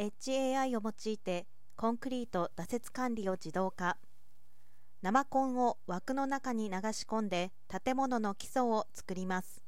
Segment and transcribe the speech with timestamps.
[0.00, 1.46] HAI を用いて
[1.76, 3.98] コンクリート打設管理を自動化。
[5.02, 9.62] 生コンを枠の中に流し込んで建物の基礎を作ります。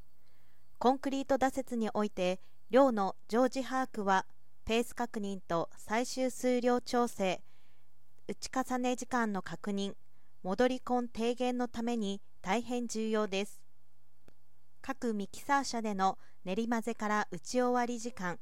[0.79, 2.41] コンクリート打設において
[2.71, 4.25] 量の常時把握は
[4.65, 7.43] ペース確認と最終数量調整
[8.27, 9.93] 打ち重ね時間の確認
[10.43, 13.61] 戻りコン低減のために大変重要です。
[14.81, 18.39] 各ミキサー車での練り混ぜから打ち終わり時間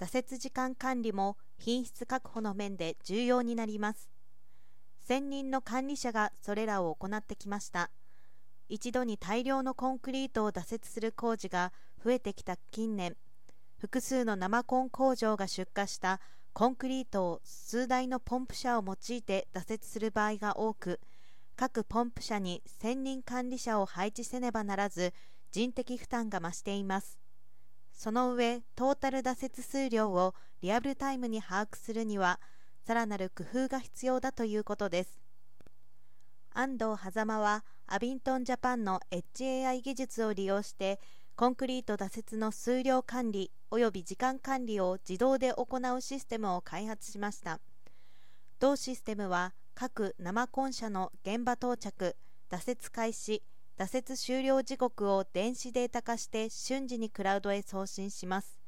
[0.00, 4.08] 打設時間管理も品質確保の面で重要になります。
[4.98, 7.90] 専任の管理者がそれらを行ってきました。
[8.70, 13.14] 一度に大量のコンクリートを打設する工事が増えてきた近年
[13.76, 16.18] 複数の生コン工場が出荷した
[16.54, 21.00] コンクリートを数台のポンプ車を用いて打設する場合が多く
[21.56, 25.12] 各ポンプ車に専任管理者を配置せねばならず
[25.50, 27.19] 人的負担が増しています。
[28.00, 32.40] その上トータル打設数量をリアルタイムに把握するには
[32.86, 35.20] さらなる工夫が必要だということです。
[36.54, 40.98] 安藤狭間はアビントンジャパンの HAI 技術を利用して
[41.36, 47.60] コンクリート打設の数量管理及び時間管理を自動で行うシステムを開発しました。
[48.60, 52.16] 同システムは各生コン車の現場到着
[52.48, 53.42] 打設開始
[53.80, 58.58] 挫折終了時刻を電子データ化して瞬時にクラウドへ送信します。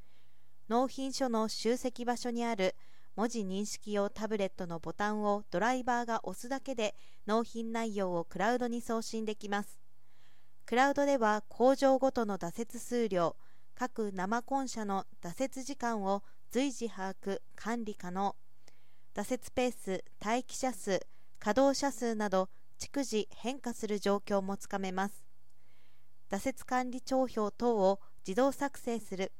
[0.70, 2.74] 納品書の集積場所にある
[3.14, 6.94] 文字認識用タブレットのボタンをドライバーが押すだけで
[7.26, 9.78] 納品内容をクラウドに送信できます。
[10.64, 13.36] クラウドでは工場ごとの挫折数量
[13.74, 18.34] 各生コン車の挫折時間を随時把握管理可能。
[19.14, 21.06] 挫折ペース待機者数
[21.38, 22.48] 稼働者数など
[22.82, 25.24] 逐次変化する状況もつかめます。
[26.32, 29.30] 挫折管理帳票等を自動作成する。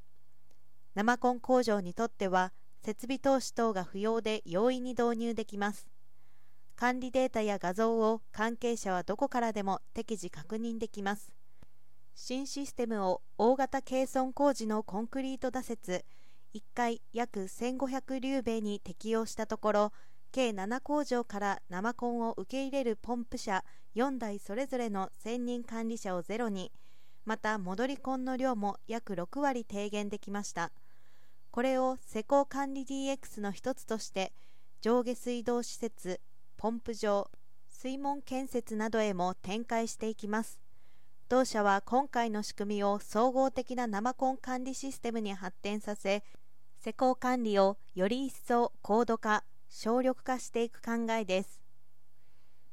[0.94, 2.52] 生コン工場にとっては
[2.84, 5.88] 設備投資等が不要で容易に導入できます。
[6.76, 11.32] 管理データや画像を関係者はどこからでも適時確認できます。
[12.14, 16.04] 新システムを大型軽損工事のコンクリート打設
[16.54, 19.92] 1回約1500リ米に適用したところ
[20.32, 23.62] 計7工場から生コンを受け入れるポンプ車
[23.94, 26.72] 4台それぞれの専任管理者をゼロに
[27.26, 30.72] また戻りコンの量も約6割低減できました。
[31.50, 34.32] これを施工管理 DX の一つとして
[34.80, 36.18] 上下水道施設
[36.56, 37.30] ポンプ場
[37.68, 40.58] 水門建設などへも展開していきます。
[41.28, 46.22] 同社は今回の仕組みを総合的な生コン管理システムに発展させ
[46.82, 49.44] 施工管理をより一層高度化。
[49.74, 51.61] 省力化していく考えです。